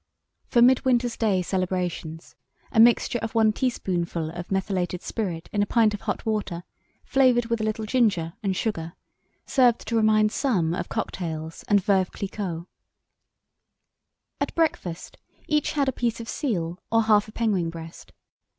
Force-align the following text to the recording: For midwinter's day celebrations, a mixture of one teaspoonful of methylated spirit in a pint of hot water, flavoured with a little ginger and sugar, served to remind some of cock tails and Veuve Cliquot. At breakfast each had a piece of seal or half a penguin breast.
For 0.47 0.63
midwinter's 0.63 1.15
day 1.15 1.43
celebrations, 1.43 2.33
a 2.71 2.79
mixture 2.79 3.19
of 3.19 3.35
one 3.35 3.53
teaspoonful 3.53 4.31
of 4.31 4.51
methylated 4.51 5.03
spirit 5.03 5.47
in 5.53 5.61
a 5.61 5.67
pint 5.67 5.93
of 5.93 6.01
hot 6.01 6.25
water, 6.25 6.63
flavoured 7.05 7.45
with 7.45 7.61
a 7.61 7.63
little 7.63 7.85
ginger 7.85 8.33
and 8.41 8.55
sugar, 8.55 8.93
served 9.45 9.87
to 9.87 9.95
remind 9.95 10.31
some 10.31 10.73
of 10.73 10.89
cock 10.89 11.11
tails 11.11 11.63
and 11.67 11.83
Veuve 11.83 12.09
Cliquot. 12.11 12.65
At 14.39 14.55
breakfast 14.55 15.19
each 15.47 15.73
had 15.73 15.87
a 15.87 15.91
piece 15.93 16.19
of 16.19 16.27
seal 16.27 16.79
or 16.91 17.03
half 17.03 17.27
a 17.27 17.31
penguin 17.31 17.69
breast. 17.69 18.11